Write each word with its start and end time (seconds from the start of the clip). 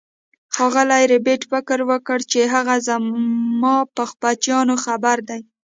ښاغلي 0.55 1.03
ربیټ 1.13 1.41
فکر 1.51 1.79
وکړ 1.91 2.19
چې 2.31 2.39
هغه 2.53 2.75
زما 2.87 3.75
په 3.95 4.03
بچیانو 4.21 4.75
خبر 4.85 5.17
دی 5.29 5.41